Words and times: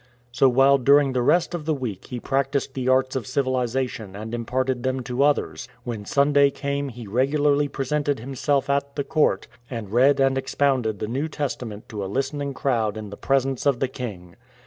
So 0.31 0.49
while 0.49 0.79
during 0.79 1.13
the 1.13 1.21
rest 1.21 1.53
of 1.53 1.65
the 1.65 1.75
week 1.75 2.05
he 2.07 2.19
practised 2.19 2.73
the 2.73 2.89
arts 2.89 3.15
of 3.15 3.27
civilization 3.27 4.15
and 4.15 4.33
imparted 4.33 4.81
them 4.81 5.01
to 5.01 5.21
others, 5.21 5.67
when 5.83 6.05
Sunday 6.05 6.49
came 6.49 6.89
he 6.89 7.05
regularly 7.05 7.67
presented 7.67 8.17
himself 8.19 8.67
at 8.67 8.95
the 8.95 9.03
court, 9.03 9.47
and 9.69 9.93
read 9.93 10.19
and 10.19 10.39
expounded 10.39 10.97
the 10.97 11.07
New 11.07 11.27
Testament 11.27 11.87
to 11.89 12.03
a 12.03 12.07
listening 12.09 12.55
crowd 12.55 12.97
in 12.97 13.11
the 13.11 13.15
presence 13.15 13.67
of 13.67 13.79
the 13.79 13.87
king. 13.87 14.35